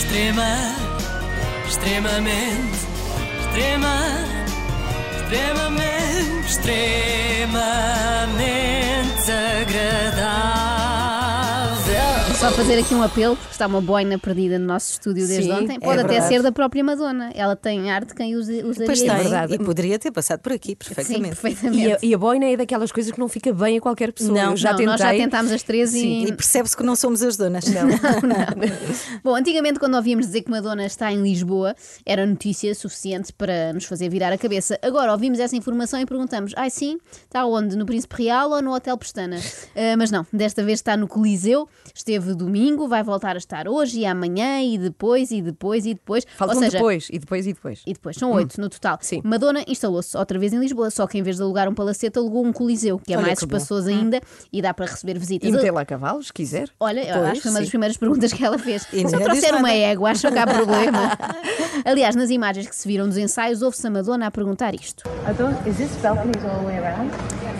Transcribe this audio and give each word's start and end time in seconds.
Extrema, 0.00 0.56
extremamente, 1.66 2.78
extrema, 3.38 3.96
extremamente, 5.12 6.46
extremamente 6.46 7.60
agradável. 9.60 10.59
Só 12.40 12.50
fazer 12.52 12.78
aqui 12.78 12.94
um 12.94 13.02
apelo, 13.02 13.36
porque 13.36 13.52
está 13.52 13.66
uma 13.66 13.82
boina 13.82 14.18
perdida 14.18 14.58
no 14.58 14.64
nosso 14.64 14.92
estúdio 14.92 15.26
desde 15.28 15.44
Sim, 15.44 15.52
ontem. 15.52 15.76
é 15.76 15.78
Pode 15.78 16.00
até 16.00 16.12
verdade. 16.12 16.28
ser 16.34 16.42
da 16.42 16.50
própria 16.50 16.82
Madonna. 16.82 17.30
Ela 17.34 17.54
tem 17.54 17.90
arte 17.90 18.14
quem 18.14 18.34
usa, 18.34 18.50
usaria. 18.66 18.86
Pois 18.86 18.98
tem, 19.02 19.10
verdade. 19.10 19.54
e 19.54 19.58
poderia 19.58 19.98
ter 19.98 20.10
passado 20.10 20.40
por 20.40 20.50
aqui, 20.50 20.70
Sim, 20.70 20.76
perfeitamente. 20.94 21.36
perfeitamente. 21.36 21.82
E 21.86 21.92
a, 21.92 21.98
e 22.02 22.14
a 22.14 22.18
boina 22.18 22.46
é 22.46 22.56
daquelas 22.56 22.90
coisas 22.90 23.12
que 23.12 23.18
não 23.18 23.28
fica 23.28 23.52
bem 23.52 23.76
a 23.76 23.80
qualquer 23.82 24.10
pessoa. 24.10 24.32
Não, 24.32 24.52
Eu 24.52 24.56
já 24.56 24.70
Não, 24.70 24.76
tentei. 24.78 24.86
nós 24.90 25.00
já 25.00 25.10
tentámos 25.10 25.52
as 25.52 25.62
três 25.62 25.92
e. 25.94 26.24
E 26.24 26.32
percebe-se 26.32 26.74
que 26.74 26.82
não 26.82 26.96
somos 26.96 27.22
as 27.22 27.36
donas. 27.36 27.64
Não. 27.68 27.88
Bom, 29.22 29.34
antigamente, 29.36 29.78
quando 29.78 29.96
ouvíamos 29.96 30.24
dizer 30.26 30.40
que 30.40 30.50
Madonna 30.50 30.86
está 30.86 31.12
em 31.12 31.20
Lisboa, 31.22 31.76
era 32.06 32.24
notícia 32.26 32.74
suficiente 32.74 33.34
para 33.34 33.74
nos 33.74 33.84
fazer 33.84 34.08
virar 34.08 34.32
a 34.32 34.38
cabeça. 34.38 34.78
Agora 34.80 35.12
ouvimos 35.12 35.38
essa 35.40 35.54
informação 35.56 36.00
e 36.00 36.06
perguntamos: 36.06 36.54
ai 36.56 36.70
sim, 36.70 36.98
está 37.22 37.44
onde? 37.44 37.76
No 37.76 37.84
Príncipe 37.84 38.22
Real 38.22 38.50
ou 38.50 38.62
no 38.62 38.74
Hotel 38.74 38.96
Pestana? 38.96 39.36
Ah, 39.76 39.94
mas 39.98 40.10
não, 40.10 40.26
desta 40.32 40.64
vez 40.64 40.78
está 40.78 40.96
no 40.96 41.06
Coliseu, 41.06 41.68
esteve 41.94 42.29
domingo, 42.34 42.86
vai 42.88 43.02
voltar 43.02 43.34
a 43.36 43.38
estar 43.38 43.68
hoje 43.68 44.00
e 44.00 44.06
amanhã 44.06 44.60
e 44.62 44.78
depois 44.78 45.30
e 45.30 45.40
depois 45.42 45.86
e 45.86 45.94
depois. 45.94 46.26
Faltam 46.36 46.56
Ou 46.56 46.62
seja, 46.62 46.78
depois, 46.78 47.08
e 47.10 47.18
depois, 47.18 47.46
e 47.46 47.52
depois. 47.52 47.82
E 47.86 47.92
depois, 47.92 48.16
são 48.16 48.32
oito 48.32 48.60
no 48.60 48.68
total. 48.68 48.98
Sim. 49.00 49.20
Madonna 49.24 49.64
instalou-se 49.66 50.16
outra 50.16 50.38
vez 50.38 50.52
em 50.52 50.58
Lisboa, 50.58 50.90
só 50.90 51.06
que 51.06 51.18
em 51.18 51.22
vez 51.22 51.36
de 51.36 51.42
alugar 51.42 51.68
um 51.68 51.74
palacete, 51.74 52.18
alugou 52.18 52.44
um 52.44 52.52
coliseu, 52.52 52.98
que 52.98 53.12
é 53.12 53.16
Olha 53.16 53.26
mais 53.26 53.38
que 53.38 53.46
bom. 53.46 53.56
espaçoso 53.56 53.88
ainda 53.88 54.20
e 54.52 54.60
dá 54.62 54.72
para 54.74 54.86
receber 54.86 55.18
visitas. 55.18 55.48
E 55.48 55.52
meter 55.52 55.70
lá 55.70 55.84
cavalos, 55.84 56.26
se 56.28 56.32
quiser. 56.32 56.68
Olha, 56.78 57.00
eu 57.00 57.14
Pois, 57.14 57.24
acho 57.26 57.34
que 57.34 57.40
foi 57.42 57.50
uma 57.50 57.58
das 57.58 57.66
sim. 57.66 57.70
primeiras 57.70 57.96
perguntas 57.96 58.32
que 58.32 58.44
ela 58.44 58.58
fez. 58.58 58.86
E 58.92 58.96
Se 58.98 59.04
eu 59.04 59.10
ninguém 59.10 59.24
trouxer 59.24 59.54
uma 59.54 59.72
égua, 59.72 60.10
acham 60.10 60.32
que 60.32 60.38
há 60.38 60.46
problema? 60.46 61.16
Aliás, 61.84 62.14
nas 62.16 62.30
imagens 62.30 62.68
que 62.68 62.74
se 62.76 62.86
viram 62.88 63.06
dos 63.08 63.16
ensaios, 63.16 63.62
houve-se 63.62 63.86
a 63.86 63.90
Madonna 63.90 64.26
a 64.26 64.30
perguntar 64.30 64.74
isto. 64.74 65.04
Is 65.66 65.76
this 65.76 65.90
balcony 66.02 66.32
all 66.44 66.60
the 66.60 66.66
way 66.66 66.78
around? 66.78 67.10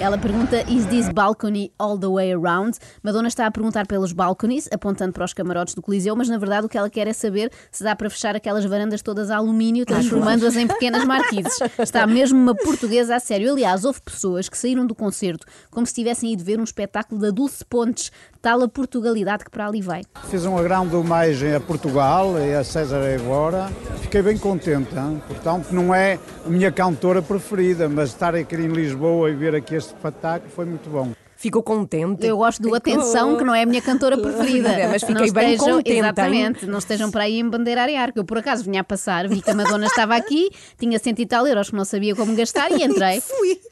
Ela 0.00 0.16
pergunta: 0.16 0.62
Is 0.62 0.86
this 0.86 1.10
balcony 1.10 1.70
all 1.78 1.98
the 1.98 2.06
way 2.06 2.32
around? 2.32 2.78
Madonna 3.02 3.28
está 3.28 3.44
a 3.44 3.50
perguntar 3.50 3.86
pelos 3.86 4.12
balconies, 4.12 4.66
apontando 4.72 5.12
para 5.12 5.26
os 5.26 5.34
camarotes 5.34 5.74
do 5.74 5.82
Coliseu, 5.82 6.16
mas 6.16 6.26
na 6.26 6.38
verdade 6.38 6.64
o 6.64 6.70
que 6.70 6.78
ela 6.78 6.88
quer 6.88 7.06
é 7.06 7.12
saber 7.12 7.52
se 7.70 7.84
dá 7.84 7.94
para 7.94 8.08
fechar 8.08 8.34
aquelas 8.34 8.64
varandas 8.64 9.02
todas 9.02 9.30
a 9.30 9.36
alumínio, 9.36 9.84
transformando-as 9.84 10.56
em 10.56 10.66
pequenas 10.66 11.04
marquises. 11.04 11.58
Está 11.78 12.06
mesmo 12.06 12.40
uma 12.40 12.54
portuguesa 12.54 13.16
a 13.16 13.20
sério. 13.20 13.52
Aliás, 13.52 13.84
houve 13.84 14.00
pessoas 14.00 14.48
que 14.48 14.56
saíram 14.56 14.86
do 14.86 14.94
concerto 14.94 15.46
como 15.70 15.86
se 15.86 15.92
tivessem 15.92 16.32
ido 16.32 16.42
ver 16.42 16.58
um 16.58 16.64
espetáculo 16.64 17.20
da 17.20 17.30
Dulce 17.30 17.62
Pontes, 17.62 18.10
tal 18.40 18.62
a 18.62 18.68
Portugalidade 18.68 19.44
que 19.44 19.50
para 19.50 19.66
ali 19.66 19.82
vai. 19.82 20.00
Fiz 20.30 20.46
um 20.46 20.56
agrado 20.56 20.98
homenagem 20.98 21.54
a 21.54 21.60
Portugal 21.60 22.38
e 22.38 22.54
a 22.54 22.64
César 22.64 23.02
Évora. 23.02 23.68
Fiquei 24.10 24.22
bem 24.22 24.38
contente, 24.38 24.92
hein? 24.96 25.22
portanto 25.24 25.68
não 25.70 25.94
é 25.94 26.18
a 26.44 26.48
minha 26.50 26.72
cantora 26.72 27.22
preferida, 27.22 27.88
mas 27.88 28.08
estar 28.08 28.34
aqui 28.34 28.56
em 28.56 28.66
Lisboa 28.66 29.30
e 29.30 29.36
ver 29.36 29.54
aqui 29.54 29.76
este 29.76 29.94
espetáculo 29.94 30.50
foi 30.50 30.64
muito 30.64 30.90
bom. 30.90 31.12
Ficou 31.36 31.62
contente. 31.62 32.26
Eu 32.26 32.36
gosto 32.36 32.60
do 32.60 32.74
Atenção, 32.74 33.36
que 33.38 33.44
não 33.44 33.54
é 33.54 33.62
a 33.62 33.66
minha 33.66 33.80
cantora 33.80 34.18
preferida. 34.18 34.68
É, 34.68 34.88
mas 34.88 35.04
fiquei 35.04 35.26
não 35.26 35.32
bem 35.32 35.54
estejam, 35.54 35.76
contente, 35.76 35.92
hein? 35.92 35.98
Exatamente, 36.00 36.66
não 36.66 36.78
estejam 36.80 37.08
para 37.08 37.22
aí 37.22 37.38
em 37.38 37.48
bandeirar 37.48 37.88
e 37.88 37.96
arco. 37.96 38.18
Eu 38.18 38.24
por 38.24 38.38
acaso 38.38 38.64
vinha 38.64 38.80
a 38.80 38.84
passar, 38.84 39.28
vi 39.28 39.40
que 39.40 39.48
a 39.48 39.54
Madonna 39.54 39.86
estava 39.86 40.16
aqui, 40.16 40.50
tinha 40.76 40.98
cento 40.98 41.20
e 41.20 41.26
tal 41.26 41.46
euros 41.46 41.70
que 41.70 41.76
não 41.76 41.84
sabia 41.84 42.16
como 42.16 42.34
gastar 42.34 42.72
e 42.72 42.82
entrei. 42.84 43.22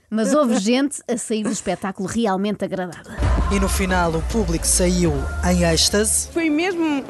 Mas 0.09 0.33
houve 0.33 0.57
gente 0.61 1.03
a 1.09 1.19
sair 1.19 1.43
do 1.43 1.51
espetáculo 1.51 2.09
realmente 2.09 2.65
agradada. 2.65 3.11
E 3.51 3.59
no 3.59 3.69
final 3.69 4.13
o 4.13 4.23
público 4.31 4.67
saiu 4.67 5.13
em 5.51 5.65
êxtase. 5.65 6.29
Foi 6.33 6.49
mesmo 6.49 7.05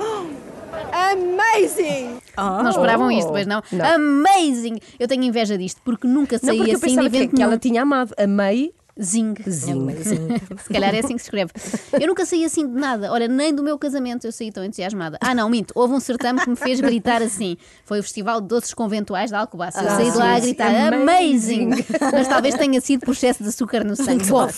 amazing! 1.13 2.19
Não 2.37 2.71
esperavam 2.71 3.11
isto, 3.11 3.31
pois 3.31 3.47
não? 3.47 3.63
Não. 3.73 3.95
Amazing! 3.95 4.79
Eu 4.99 5.09
tenho 5.09 5.23
inveja 5.25 5.57
disto, 5.57 5.81
porque 5.85 6.07
nunca 6.07 6.39
Não, 6.43 6.49
saí 6.49 6.57
porque 6.59 6.73
eu 6.73 6.77
assim 6.77 6.87
de 6.87 6.95
pensava 6.95 7.11
que, 7.11 7.17
evento 7.17 7.37
que 7.37 7.43
ela 7.43 7.59
tinha 7.59 7.83
amado. 7.83 8.15
Amei. 8.19 8.73
Zing. 9.01 9.35
Zing. 9.49 9.87
Se 10.63 10.73
calhar 10.73 10.95
é 10.95 10.99
assim 10.99 11.15
que 11.15 11.23
se 11.23 11.27
escreve. 11.27 11.53
Eu 11.93 12.09
nunca 12.09 12.27
saí 12.27 12.45
assim 12.45 12.67
de 12.67 12.75
nada. 12.75 13.13
Olha, 13.13 13.29
nem 13.29 13.55
do 13.55 13.63
meu 13.63 13.79
casamento 13.79 14.27
eu 14.27 14.33
saí 14.33 14.51
tão 14.51 14.65
entusiasmada. 14.65 15.19
Ah, 15.21 15.35
não, 15.35 15.49
minto. 15.49 15.73
Houve 15.75 15.95
um 15.95 16.01
certame 16.01 16.41
que 16.41 16.51
me 16.51 16.57
fez 16.57 16.81
gritar 16.81 17.23
assim. 17.23 17.57
Foi 17.85 18.01
o 18.01 18.03
Festival 18.03 18.41
de 18.41 18.49
Doces 18.49 18.75
Conventuais 18.75 19.31
da 19.31 19.41
Alcobaça. 19.41 19.81
Eu 19.81 19.91
saí 19.91 20.11
de 20.11 20.17
lá 20.17 20.37
a 20.37 20.41
gritar 20.41 20.93
amazing. 20.93 21.73
amazing. 21.73 21.85
Mas 22.13 22.29
talvez 22.29 22.55
tenha 22.57 22.81
sido 22.81 23.05
por 23.05 23.13
excesso 23.13 23.43
de 23.43 23.49
açúcar 23.49 23.85
no 23.85 23.95
sangue. 23.95 24.25
Bom, 24.29 24.49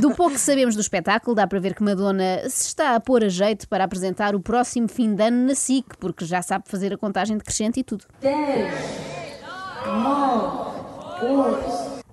do 0.00 0.14
pouco 0.14 0.34
que 0.34 0.40
sabemos 0.40 0.74
do 0.74 0.80
espetáculo, 0.80 1.34
dá 1.34 1.46
para 1.46 1.60
ver 1.60 1.74
que 1.74 1.82
Madonna 1.82 2.48
se 2.48 2.68
está 2.68 2.96
a 2.96 3.00
pôr 3.00 3.24
a 3.24 3.28
jeito 3.28 3.68
para 3.68 3.84
apresentar 3.84 4.34
o 4.34 4.40
próximo 4.40 4.88
fim 4.88 5.14
de 5.14 5.22
ano 5.22 5.46
na 5.46 5.54
SIC, 5.54 5.96
porque 5.98 6.24
já 6.24 6.42
sabe 6.42 6.64
fazer 6.66 6.92
a 6.92 6.98
contagem 6.98 7.36
decrescente 7.36 7.80
e 7.80 7.84
tudo. 7.84 8.04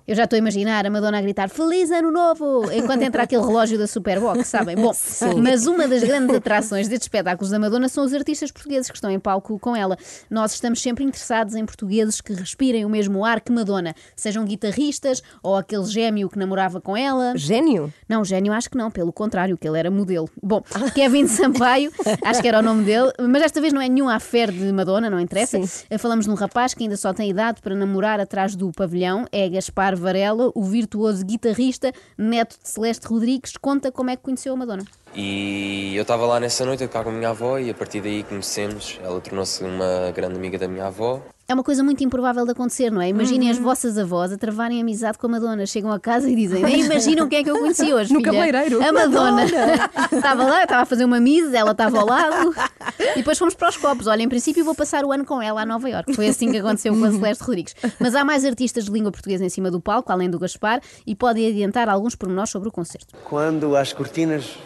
Eu 0.06 0.16
já 0.16 0.24
estou 0.24 0.36
a 0.36 0.38
imaginar 0.38 0.84
a 0.84 0.90
Madonna 0.90 1.18
a 1.18 1.22
gritar 1.22 1.48
Feliz 1.48 1.88
Ano 1.92 2.10
Novo! 2.10 2.68
Enquanto 2.72 3.02
entra 3.02 3.22
aquele 3.22 3.42
relógio 3.42 3.78
da 3.78 3.86
Superbox, 3.86 4.48
sabem? 4.48 4.74
Bom, 4.74 4.90
mas 5.40 5.68
uma 5.68 5.86
das 5.86 6.02
grandes 6.02 6.34
atrações 6.34 6.88
destes 6.88 7.06
espetáculos 7.06 7.52
da 7.52 7.58
Madonna 7.58 7.88
são 7.88 8.04
os 8.04 8.12
artistas 8.12 8.50
portugueses 8.50 8.90
que 8.90 8.96
estão 8.96 9.08
em 9.12 9.20
palco 9.20 9.60
com 9.60 9.76
ela. 9.76 9.96
Nós 10.28 10.54
estamos 10.54 10.82
sempre 10.82 11.04
interessados 11.04 11.54
em 11.54 11.64
portugueses 11.64 12.20
que 12.20 12.32
respirem 12.32 12.84
o 12.84 12.88
mesmo 12.88 13.24
ar 13.24 13.40
que 13.40 13.52
Madonna, 13.52 13.94
sejam 14.16 14.44
guitarristas 14.44 15.22
ou 15.40 15.54
aquele 15.54 15.84
gêmeo 15.84 16.28
que 16.28 16.36
namorava 16.36 16.80
com 16.80 16.96
ela. 16.96 17.34
Gênio. 17.36 17.94
Não, 18.08 18.24
gênio 18.24 18.52
acho 18.52 18.68
que 18.68 18.76
não, 18.76 18.90
pelo 18.90 19.12
contrário, 19.12 19.56
que 19.56 19.68
ele 19.68 19.78
era 19.78 19.90
modelo. 19.90 20.28
Bom, 20.42 20.64
Kevin 20.96 21.28
Sampaio, 21.28 21.92
acho 22.24 22.42
que 22.42 22.48
era 22.48 22.58
o 22.58 22.62
nome 22.62 22.82
dele, 22.82 23.12
mas 23.20 23.42
desta 23.42 23.60
vez 23.60 23.72
não 23.72 23.80
é 23.80 23.88
nenhum 23.88 24.08
affair 24.08 24.50
de 24.50 24.72
Madonna, 24.72 25.08
não 25.08 25.20
interessa. 25.20 25.60
Falamos 25.96 26.24
de 26.24 26.30
um 26.32 26.34
rapaz 26.34 26.74
que 26.74 26.82
ainda 26.82 26.96
só 26.96 27.14
tem 27.14 27.30
idade 27.30 27.62
para 27.62 27.76
namorar 27.76 28.18
atrás 28.18 28.56
do 28.56 28.72
pavilhão, 28.72 29.26
é 29.30 29.48
Gaspar 29.48 29.91
Varela, 29.96 30.50
o 30.54 30.62
virtuoso 30.64 31.24
guitarrista, 31.24 31.92
neto 32.16 32.56
de 32.62 32.68
Celeste 32.68 33.06
Rodrigues, 33.06 33.56
conta 33.56 33.92
como 33.92 34.10
é 34.10 34.16
que 34.16 34.22
conheceu 34.22 34.54
a 34.54 34.56
Madonna. 34.56 34.84
E 35.14 35.94
eu 35.94 36.02
estava 36.02 36.24
lá 36.26 36.40
nessa 36.40 36.64
noite 36.64 36.84
a 36.84 36.88
tocar 36.88 37.04
com 37.04 37.10
a 37.10 37.12
minha 37.12 37.28
avó 37.28 37.58
e 37.58 37.70
a 37.70 37.74
partir 37.74 38.00
daí 38.00 38.22
conhecemos. 38.22 38.98
Ela 39.02 39.20
tornou-se 39.20 39.62
uma 39.62 40.10
grande 40.10 40.36
amiga 40.36 40.58
da 40.58 40.66
minha 40.66 40.86
avó. 40.86 41.20
É 41.52 41.54
uma 41.54 41.62
coisa 41.62 41.84
muito 41.84 42.02
improvável 42.02 42.46
de 42.46 42.52
acontecer, 42.52 42.90
não 42.90 43.00
é? 43.02 43.08
Imaginem 43.10 43.50
as 43.50 43.58
vossas 43.58 43.98
avós 43.98 44.32
a 44.32 44.38
travarem 44.38 44.80
amizade 44.80 45.18
com 45.18 45.26
a 45.26 45.30
Madonna. 45.30 45.66
Chegam 45.66 45.92
a 45.92 46.00
casa 46.00 46.30
e 46.30 46.34
dizem: 46.34 46.62
Nem 46.62 46.80
imaginam 46.86 47.28
quem 47.28 47.40
é 47.40 47.44
que 47.44 47.50
eu 47.50 47.58
conheci 47.58 47.92
hoje. 47.92 48.10
No 48.10 48.20
filha. 48.20 48.32
cabeleireiro. 48.32 48.82
A 48.82 48.90
Madonna. 48.90 49.42
estava 50.10 50.44
lá, 50.44 50.62
estava 50.62 50.82
a 50.82 50.86
fazer 50.86 51.04
uma 51.04 51.20
mise, 51.20 51.54
ela 51.54 51.72
estava 51.72 51.98
ao 52.00 52.06
lado. 52.06 52.54
E 52.98 53.16
depois 53.16 53.38
fomos 53.38 53.54
para 53.54 53.68
os 53.68 53.76
copos. 53.76 54.06
Olha, 54.06 54.22
em 54.22 54.28
princípio 54.30 54.64
vou 54.64 54.74
passar 54.74 55.04
o 55.04 55.12
ano 55.12 55.26
com 55.26 55.42
ela 55.42 55.60
a 55.60 55.66
Nova 55.66 55.90
Iorque. 55.90 56.14
Foi 56.14 56.26
assim 56.28 56.50
que 56.50 56.56
aconteceu 56.56 56.96
com 56.98 57.04
a 57.04 57.12
Celeste 57.12 57.44
Rodrigues. 57.44 57.74
Mas 58.00 58.14
há 58.14 58.24
mais 58.24 58.46
artistas 58.46 58.86
de 58.86 58.90
língua 58.90 59.12
portuguesa 59.12 59.44
em 59.44 59.50
cima 59.50 59.70
do 59.70 59.78
palco, 59.78 60.10
além 60.10 60.30
do 60.30 60.38
Gaspar, 60.38 60.80
e 61.06 61.14
podem 61.14 61.46
adiantar 61.48 61.86
alguns 61.88 62.14
pormenores 62.16 62.50
sobre 62.50 62.70
o 62.70 62.72
concerto. 62.72 63.14
Quando 63.24 63.76
as 63.76 63.92
cortinas 63.92 64.56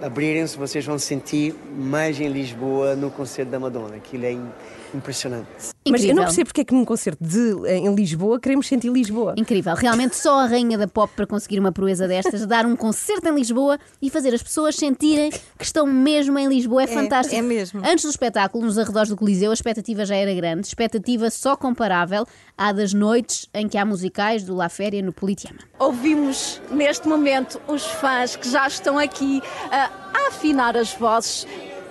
abrirem-se, 0.00 0.56
vocês 0.56 0.84
vão 0.84 0.96
sentir 0.98 1.56
mais 1.76 2.20
em 2.20 2.28
Lisboa 2.28 2.94
no 2.94 3.10
concerto 3.10 3.50
da 3.50 3.58
Madonna. 3.58 3.96
Aquilo 3.96 4.26
é 4.26 4.32
im- 4.32 4.48
impressionante. 4.94 5.74
Mas 5.90 6.04
eu 6.04 6.14
não 6.14 6.24
percebo 6.24 6.46
porque 6.46 6.60
é 6.60 6.64
que 6.64 6.74
num 6.74 6.84
concerto 6.84 7.22
de, 7.22 7.68
em 7.68 7.94
Lisboa 7.94 8.40
queremos 8.40 8.66
sentir 8.66 8.90
Lisboa. 8.90 9.34
Incrível, 9.36 9.74
realmente 9.74 10.16
só 10.16 10.40
a 10.40 10.46
rainha 10.46 10.78
da 10.78 10.86
pop 10.86 11.12
para 11.14 11.26
conseguir 11.26 11.58
uma 11.58 11.72
proeza 11.72 12.08
destas, 12.08 12.46
dar 12.46 12.66
um 12.66 12.76
concerto 12.76 13.28
em 13.28 13.34
Lisboa 13.34 13.78
e 14.00 14.10
fazer 14.10 14.34
as 14.34 14.42
pessoas 14.42 14.76
sentirem 14.76 15.30
que 15.30 15.64
estão 15.64 15.86
mesmo 15.86 16.38
em 16.38 16.48
Lisboa 16.48 16.84
é, 16.84 16.86
fantástico. 16.86 17.36
é 17.36 17.42
mesmo. 17.42 17.80
Antes 17.84 18.04
do 18.04 18.10
espetáculo, 18.10 18.64
nos 18.64 18.78
arredores 18.78 19.08
do 19.08 19.16
Coliseu, 19.16 19.50
a 19.50 19.54
expectativa 19.54 20.04
já 20.04 20.16
era 20.16 20.32
grande, 20.34 20.66
expectativa 20.66 21.30
só 21.30 21.56
comparável 21.56 22.26
à 22.56 22.72
das 22.72 22.92
noites 22.92 23.48
em 23.54 23.68
que 23.68 23.78
há 23.78 23.84
musicais 23.84 24.44
do 24.44 24.54
La 24.54 24.68
Féria 24.68 25.02
no 25.02 25.12
Politeama. 25.12 25.58
Ouvimos 25.78 26.60
neste 26.70 27.06
momento 27.08 27.60
os 27.68 27.84
fãs 27.84 28.36
que 28.36 28.48
já 28.48 28.66
estão 28.66 28.98
aqui 28.98 29.42
ah, 29.70 29.90
a 30.14 30.28
afinar 30.28 30.76
as 30.76 30.92
vozes, 30.94 31.46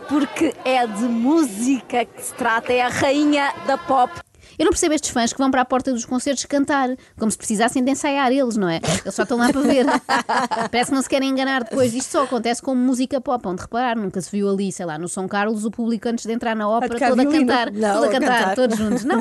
porque 0.07 0.53
é 0.63 0.85
de 0.87 1.03
música 1.03 2.05
que 2.05 2.21
se 2.21 2.33
trata, 2.33 2.71
é 2.71 2.81
a 2.81 2.89
rainha 2.89 3.53
da 3.65 3.77
pop. 3.77 4.11
Eu 4.57 4.63
não 4.63 4.71
percebo 4.71 4.93
estes 4.93 5.09
fãs 5.09 5.33
que 5.33 5.39
vão 5.39 5.51
para 5.51 5.61
a 5.61 5.65
porta 5.65 5.91
dos 5.91 6.05
concertos 6.05 6.45
cantar, 6.45 6.89
como 7.17 7.29
se 7.29 7.37
precisassem 7.37 7.83
de 7.83 7.91
ensaiar 7.91 8.31
eles, 8.31 8.55
não 8.55 8.69
é? 8.69 8.79
Eles 9.03 9.13
só 9.13 9.23
estão 9.23 9.37
lá 9.37 9.51
para 9.51 9.61
ver. 9.61 9.85
Parece 10.71 10.91
que 10.91 10.95
não 10.95 11.01
se 11.01 11.09
querem 11.09 11.29
enganar 11.29 11.65
depois. 11.65 11.93
Isto 11.93 12.11
só 12.11 12.23
acontece 12.23 12.61
com 12.61 12.73
música 12.73 13.19
pop, 13.19 13.45
onde 13.47 13.63
reparar, 13.63 13.97
nunca 13.97 14.21
se 14.21 14.31
viu 14.31 14.49
ali, 14.49 14.71
sei 14.71 14.85
lá, 14.85 14.97
no 14.97 15.09
São 15.09 15.27
Carlos, 15.27 15.65
o 15.65 15.71
público 15.71 16.07
antes 16.07 16.25
de 16.25 16.31
entrar 16.31 16.55
na 16.55 16.69
ópera, 16.69 17.09
todo 17.09 17.19
a 17.19 17.25
cantar, 17.25 17.71
Não, 17.71 17.93
todo 17.95 18.03
a 18.05 18.07
a 18.07 18.11
cantar, 18.11 18.39
cantar. 18.39 18.55
todos 18.55 18.77
juntos. 18.77 19.03
Não, 19.03 19.19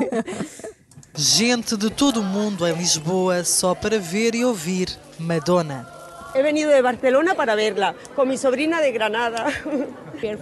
Gente 1.17 1.77
de 1.77 1.89
todo 1.89 2.21
o 2.21 2.23
mundo 2.23 2.67
em 2.67 2.73
Lisboa 2.73 3.43
só 3.43 3.73
para 3.73 3.97
ver 3.97 4.35
e 4.35 4.43
ouvir 4.43 4.89
Madonna. 5.17 5.94
He 6.35 6.43
venido 6.43 6.69
de 6.69 6.81
Barcelona 6.81 7.33
para 7.35 7.55
verla, 7.55 7.95
con 8.13 8.27
mi 8.27 8.37
sobrina 8.37 8.81
de 8.81 8.91
Granada. 8.91 9.47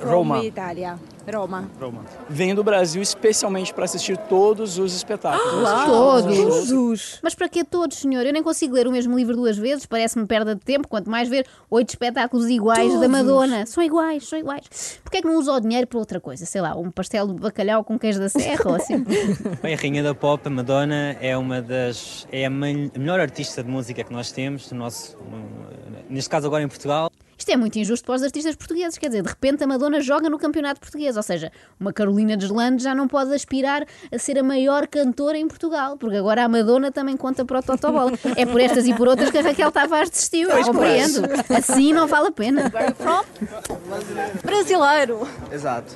Roma. 0.01 0.43
Italia. 0.43 0.97
Roma. 1.31 1.69
Roma. 1.79 2.01
Venho 2.29 2.55
do 2.55 2.63
Brasil 2.63 3.01
especialmente 3.01 3.73
para 3.73 3.85
assistir 3.85 4.17
todos 4.17 4.77
os 4.77 4.93
espetáculos. 4.95 5.63
Assisti 5.67 5.85
Todos. 5.89 6.35
Jesus. 6.35 7.19
Mas 7.23 7.33
para 7.33 7.47
que 7.47 7.63
todos, 7.63 7.97
senhor? 7.97 8.25
Eu 8.25 8.33
nem 8.33 8.43
consigo 8.43 8.75
ler 8.75 8.87
o 8.87 8.91
mesmo 8.91 9.15
livro 9.17 9.35
duas 9.35 9.57
vezes, 9.57 9.85
parece-me 9.85 10.25
perda 10.25 10.53
de 10.53 10.61
tempo, 10.61 10.87
quanto 10.87 11.09
mais 11.09 11.29
ver 11.29 11.45
oito 11.69 11.89
espetáculos 11.89 12.49
iguais 12.49 12.99
da 12.99 13.07
Madonna. 13.07 13.65
São 13.65 13.81
iguais, 13.83 14.27
são 14.27 14.37
iguais. 14.37 14.99
Porquê 15.03 15.17
é 15.17 15.21
que 15.21 15.27
não 15.27 15.37
usa 15.37 15.53
o 15.53 15.59
dinheiro 15.61 15.87
para 15.87 15.99
outra 15.99 16.19
coisa? 16.19 16.45
Sei 16.45 16.59
lá, 16.59 16.75
um 16.75 16.91
pastel 16.91 17.27
de 17.27 17.33
bacalhau 17.35 17.83
com 17.83 17.97
queijo 17.97 18.19
da 18.19 18.27
serra 18.29 18.61
ou 18.65 18.75
assim? 18.75 19.03
Bem, 19.63 19.73
a 19.73 19.77
Rainha 19.77 20.03
da 20.03 20.13
Pop, 20.13 20.45
a 20.45 20.49
Madonna, 20.49 21.15
é 21.21 21.37
uma 21.37 21.61
das. 21.61 22.27
é 22.31 22.45
a, 22.45 22.49
mel- 22.49 22.91
a 22.93 22.99
melhor 22.99 23.19
artista 23.19 23.63
de 23.63 23.69
música 23.69 24.03
que 24.03 24.11
nós 24.11 24.31
temos, 24.31 24.67
do 24.67 24.75
nosso, 24.75 25.17
neste 26.09 26.29
caso 26.29 26.47
agora 26.47 26.63
em 26.63 26.67
Portugal. 26.67 27.09
Isto 27.43 27.51
é 27.51 27.57
muito 27.57 27.77
injusto 27.77 28.05
para 28.05 28.15
os 28.15 28.23
artistas 28.23 28.55
portugueses, 28.55 28.97
quer 28.97 29.07
dizer, 29.07 29.21
de 29.21 29.27
repente 29.27 29.61
a 29.61 29.67
Madonna 29.67 29.99
joga 29.99 30.29
no 30.29 30.39
campeonato 30.39 30.79
português, 30.79 31.17
ou 31.17 31.21
seja, 31.21 31.51
uma 31.77 31.91
Carolina 31.91 32.37
Deslandes 32.37 32.85
já 32.85 32.95
não 32.95 33.05
pode 33.05 33.33
aspirar 33.33 33.85
a 34.09 34.17
ser 34.17 34.39
a 34.39 34.43
maior 34.43 34.87
cantora 34.87 35.37
em 35.37 35.45
Portugal, 35.45 35.97
porque 35.97 36.15
agora 36.15 36.45
a 36.45 36.47
Madonna 36.47 36.89
também 36.89 37.17
conta 37.17 37.43
para 37.43 37.59
o 37.59 37.61
Totobola. 37.61 38.13
É 38.37 38.45
por 38.45 38.61
estas 38.61 38.87
e 38.87 38.93
por 38.93 39.09
outras 39.09 39.29
que 39.29 39.37
a 39.37 39.41
Raquel 39.41 39.73
Tavares 39.73 40.09
desistiu, 40.09 40.49
eu 40.49 40.63
compreendo. 40.63 41.19
Assim 41.53 41.91
não 41.91 42.07
vale 42.07 42.29
a 42.29 42.31
pena. 42.31 42.71
Brasileiro. 44.41 45.27
Exato. 45.51 45.93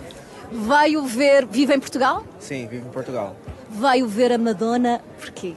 Veio 0.52 1.06
ver, 1.06 1.46
vive 1.46 1.74
em 1.74 1.80
Portugal? 1.80 2.26
Sim, 2.42 2.68
vivo 2.68 2.90
em 2.90 2.92
Portugal. 2.92 3.38
Veio 3.70 4.06
ver 4.06 4.34
a 4.34 4.38
Madonna, 4.38 5.00
porquê? 5.18 5.56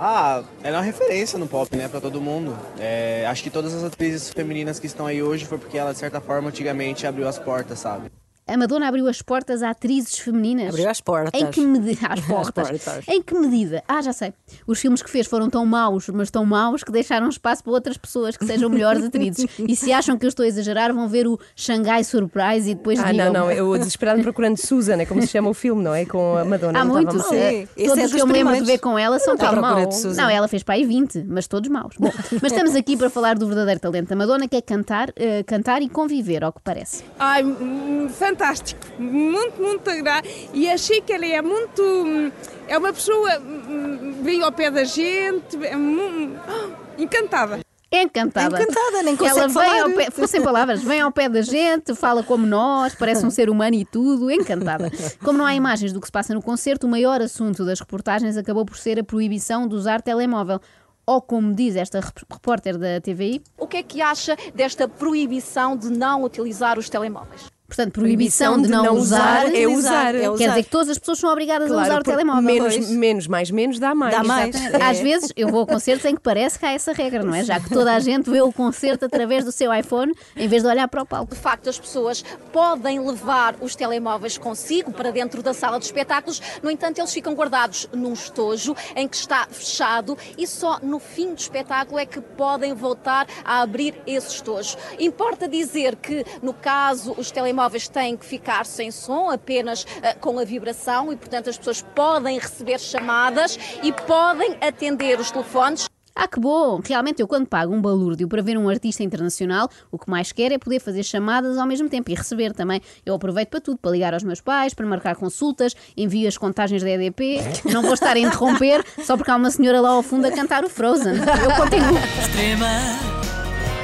Ah, 0.00 0.44
ela 0.62 0.76
é 0.76 0.78
uma 0.78 0.84
referência 0.84 1.36
no 1.40 1.48
pop, 1.48 1.74
né, 1.76 1.88
pra 1.88 2.00
todo 2.00 2.20
mundo. 2.20 2.56
É, 2.78 3.26
acho 3.26 3.42
que 3.42 3.50
todas 3.50 3.74
as 3.74 3.82
atrizes 3.82 4.30
femininas 4.30 4.78
que 4.78 4.86
estão 4.86 5.06
aí 5.06 5.20
hoje 5.20 5.44
foi 5.44 5.58
porque 5.58 5.76
ela, 5.76 5.92
de 5.92 5.98
certa 5.98 6.20
forma, 6.20 6.50
antigamente 6.50 7.04
abriu 7.04 7.26
as 7.26 7.36
portas, 7.36 7.80
sabe? 7.80 8.08
A 8.48 8.56
Madonna 8.56 8.88
abriu 8.88 9.06
as 9.08 9.20
portas 9.22 9.62
a 9.62 9.70
atrizes 9.70 10.18
femininas. 10.18 10.70
Abriu 10.70 10.88
as 10.88 11.00
portas. 11.00 11.40
Em 11.40 11.46
que 11.50 11.60
medida? 11.60 12.06
Às 12.08 12.20
portas. 12.20 12.68
portas. 12.70 13.04
Em 13.08 13.22
que 13.22 13.34
medida? 13.38 13.82
Ah, 13.86 14.00
já 14.02 14.12
sei. 14.12 14.32
Os 14.66 14.80
filmes 14.80 15.02
que 15.02 15.10
fez 15.10 15.26
foram 15.26 15.50
tão 15.50 15.64
maus, 15.66 16.08
mas 16.08 16.30
tão 16.30 16.44
maus 16.46 16.82
que 16.82 16.90
deixaram 16.90 17.28
espaço 17.28 17.62
para 17.62 17.72
outras 17.72 17.96
pessoas 17.98 18.36
que 18.36 18.46
sejam 18.46 18.68
melhores 18.70 19.04
atrizes. 19.04 19.46
E 19.68 19.76
se 19.76 19.92
acham 19.92 20.16
que 20.16 20.24
eu 20.24 20.28
estou 20.28 20.44
a 20.44 20.48
exagerar, 20.48 20.94
vão 20.94 21.06
ver 21.08 21.26
o 21.26 21.38
Shanghai 21.54 22.02
Surprise 22.02 22.70
e 22.70 22.74
depois 22.74 22.98
Ah, 22.98 23.10
digam. 23.12 23.32
não, 23.32 23.40
não. 23.46 23.50
Eu 23.52 23.76
desesperado 23.78 24.22
procurando 24.22 24.56
Susan, 24.56 24.96
é 24.96 25.04
como 25.04 25.20
se 25.20 25.28
chama 25.28 25.50
o 25.50 25.54
filme, 25.54 25.82
não 25.82 25.94
é? 25.94 26.06
Com 26.06 26.38
a 26.38 26.44
Madonna. 26.44 26.80
Há 26.80 26.84
muitos. 26.84 27.14
estava 27.16 27.34
mal. 27.34 27.42
eh, 27.44 27.66
todos 27.86 28.12
que 28.14 28.20
eu 28.20 28.26
me 28.26 28.32
lembro 28.32 28.54
de 28.56 28.62
ver 28.64 28.78
com 28.78 28.98
ela 28.98 29.18
são 29.18 29.36
tão 29.36 29.60
maus. 29.60 30.04
Não, 30.16 30.28
ela 30.30 30.48
fez 30.48 30.62
para 30.62 30.76
aí 30.76 30.84
20, 30.84 31.24
mas 31.28 31.46
todos 31.46 31.68
maus. 31.68 31.94
Bom, 31.98 32.10
mas 32.40 32.52
estamos 32.52 32.74
aqui 32.74 32.96
para 32.96 33.10
falar 33.10 33.36
do 33.36 33.46
verdadeiro 33.46 33.78
talento 33.80 34.08
da 34.08 34.16
Madonna, 34.16 34.48
que 34.48 34.56
é 34.56 34.62
cantar, 34.62 35.12
eh, 35.16 35.42
cantar 35.42 35.82
e 35.82 35.88
conviver, 35.88 36.42
ao 36.44 36.52
que 36.52 36.60
parece. 36.62 37.04
Ai, 37.18 37.44
hum, 37.44 38.08
fantástico, 38.38 38.80
muito, 38.98 39.60
muito 39.60 39.90
agradável. 39.90 40.30
E 40.54 40.70
achei 40.70 41.00
que 41.00 41.12
ela 41.12 41.26
é 41.26 41.42
muito. 41.42 41.82
hum, 41.82 42.30
É 42.68 42.78
uma 42.78 42.92
pessoa. 42.92 43.38
hum, 43.40 44.20
Veio 44.22 44.44
ao 44.44 44.52
pé 44.52 44.70
da 44.70 44.84
gente, 44.84 45.56
é 45.64 45.76
mu- 45.76 46.36
encantada. 46.98 47.60
Encantada. 47.90 48.60
Encantada, 48.60 49.02
nem 49.02 49.16
consegue 49.16 49.38
Ela 49.38 49.48
vem 49.48 49.54
falar. 49.54 49.82
ao 49.82 49.90
pé, 49.92 50.04
ficou 50.10 50.28
sem 50.28 50.42
palavras, 50.42 50.82
vem 50.82 51.00
ao 51.00 51.10
pé 51.10 51.26
da 51.28 51.40
gente, 51.40 51.94
fala 51.94 52.22
como 52.22 52.46
nós, 52.46 52.94
parece 52.94 53.24
um 53.24 53.30
ser 53.30 53.48
humano 53.48 53.74
e 53.76 53.84
tudo, 53.86 54.30
encantada. 54.30 54.90
Como 55.24 55.38
não 55.38 55.46
há 55.46 55.54
imagens 55.54 55.90
do 55.92 56.00
que 56.00 56.06
se 56.06 56.12
passa 56.12 56.34
no 56.34 56.42
concerto, 56.42 56.86
o 56.86 56.90
maior 56.90 57.22
assunto 57.22 57.64
das 57.64 57.80
reportagens 57.80 58.36
acabou 58.36 58.66
por 58.66 58.76
ser 58.76 58.98
a 59.00 59.04
proibição 59.04 59.66
de 59.66 59.74
usar 59.74 60.02
telemóvel. 60.02 60.60
Ou 61.06 61.22
como 61.22 61.54
diz 61.54 61.74
esta 61.76 62.00
rep- 62.00 62.26
repórter 62.30 62.76
da 62.76 63.00
TVI, 63.00 63.40
O 63.56 63.66
que 63.66 63.78
é 63.78 63.82
que 63.82 64.02
acha 64.02 64.36
desta 64.54 64.86
proibição 64.86 65.74
de 65.74 65.88
não 65.88 66.22
utilizar 66.24 66.78
os 66.78 66.90
telemóveis? 66.90 67.46
Portanto, 67.68 67.92
proibição, 67.92 68.60
de, 68.60 68.66
não, 68.68 68.94
usar, 68.96 69.54
é 69.54 69.66
usar. 69.68 70.14
é 70.14 70.20
Quer 70.20 70.30
usar. 70.30 70.48
dizer 70.48 70.62
que 70.64 70.70
todas 70.70 70.88
as 70.88 70.98
pessoas 70.98 71.18
são 71.18 71.30
obrigadas 71.30 71.70
a 71.70 71.74
Claro, 71.74 71.88
usar 71.90 72.00
o 72.00 72.02
telemóvel. 72.04 72.42
Menos, 72.42 72.74
Pois. 72.76 72.90
menos 72.90 73.26
mais 73.26 73.50
menos 73.50 73.78
dá 73.78 73.94
mais. 73.94 74.14
Dá 74.16 74.24
mais. 74.24 74.54
Exatamente. 74.54 74.82
Às 74.82 75.00
vezes 75.00 75.32
eu 75.36 75.48
vou 75.48 75.62
a 75.62 75.66
concertos 75.66 76.04
em 76.06 76.14
que 76.14 76.20
parece 76.22 76.58
que 76.58 76.64
há 76.64 76.72
essa 76.72 76.92
regra, 76.92 77.22
não 77.22 77.34
é? 77.34 77.44
Já 77.44 77.60
que 77.60 77.68
toda 77.68 77.94
a 77.94 78.00
gente 78.00 78.30
vê 78.30 78.40
o 78.40 78.50
concerto 78.50 79.04
através 79.04 79.44
do 79.44 79.52
seu 79.52 79.72
iPhone 79.72 80.14
em 80.34 80.48
vez 80.48 80.62
de 80.62 80.68
olhar 80.68 80.88
para 80.88 81.02
o 81.02 81.06
palco. 81.06 81.34
De 81.34 81.40
facto, 81.40 81.68
as 81.68 81.78
pessoas 81.78 82.24
podem 82.52 82.98
levar 83.06 83.54
os 83.60 83.76
telemóveis 83.76 84.38
consigo 84.38 84.90
para 84.90 85.10
dentro 85.12 85.42
da 85.42 85.52
sala 85.52 85.78
de 85.78 85.84
espetáculos, 85.84 86.40
no 86.62 86.70
entanto, 86.70 86.98
eles 86.98 87.12
ficam 87.12 87.34
guardados 87.34 87.86
num 87.92 88.14
estojo 88.14 88.74
em 88.96 89.06
que 89.06 89.16
está 89.16 89.46
fechado 89.50 90.16
e 90.38 90.46
só 90.46 90.78
no 90.82 90.98
fim 90.98 91.34
do 91.34 91.38
espetáculo 91.38 91.98
é 91.98 92.06
que 92.06 92.20
podem 92.20 92.72
voltar 92.72 93.26
a 93.44 93.60
abrir 93.60 93.94
esse 94.06 94.28
estojo. 94.36 94.76
Importa 94.98 95.46
dizer 95.46 95.96
que, 95.96 96.24
no 96.42 96.54
caso, 96.54 97.14
os 97.18 97.30
telemóveis 97.30 97.57
têm 97.92 98.16
que 98.16 98.24
ficar 98.24 98.64
sem 98.64 98.90
som, 98.90 99.30
apenas 99.30 99.86
ah, 100.02 100.14
com 100.14 100.38
a 100.38 100.44
vibração, 100.44 101.12
e, 101.12 101.16
portanto, 101.16 101.50
as 101.50 101.58
pessoas 101.58 101.82
podem 101.82 102.38
receber 102.38 102.78
chamadas 102.78 103.58
e 103.82 103.92
podem 103.92 104.56
atender 104.60 105.18
os 105.18 105.30
telefones. 105.30 105.88
Ah, 106.20 106.26
que 106.26 106.40
bom! 106.40 106.80
Realmente, 106.84 107.22
eu 107.22 107.28
quando 107.28 107.46
pago 107.46 107.72
um 107.72 107.80
balúrdio 107.80 108.26
para 108.26 108.42
ver 108.42 108.58
um 108.58 108.68
artista 108.68 109.04
internacional, 109.04 109.70
o 109.88 109.96
que 109.96 110.10
mais 110.10 110.32
quero 110.32 110.52
é 110.52 110.58
poder 110.58 110.80
fazer 110.80 111.04
chamadas 111.04 111.56
ao 111.56 111.64
mesmo 111.64 111.88
tempo 111.88 112.10
e 112.10 112.14
receber 112.14 112.52
também. 112.52 112.80
Eu 113.06 113.14
aproveito 113.14 113.50
para 113.50 113.60
tudo, 113.60 113.78
para 113.78 113.92
ligar 113.92 114.12
aos 114.12 114.24
meus 114.24 114.40
pais, 114.40 114.74
para 114.74 114.84
marcar 114.84 115.14
consultas, 115.14 115.76
envio 115.96 116.26
as 116.26 116.36
contagens 116.36 116.82
da 116.82 116.90
EDP, 116.90 117.38
não 117.72 117.82
vou 117.82 117.94
estar 117.94 118.16
a 118.16 118.18
interromper 118.18 118.84
só 119.04 119.16
porque 119.16 119.30
há 119.30 119.36
uma 119.36 119.48
senhora 119.52 119.80
lá 119.80 119.90
ao 119.90 120.02
fundo 120.02 120.26
a 120.26 120.32
cantar 120.32 120.64
o 120.64 120.68
Frozen. 120.68 121.14
Eu 121.18 121.54
continuo. 121.56 121.96
Extrema, 122.20 122.66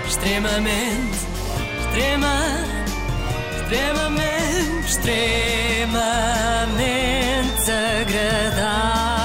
extremamente, 0.09 1.19
extrema, 1.87 2.84
extremamente, 3.65 4.85
extremamente 4.85 7.73
agradável. 7.73 9.24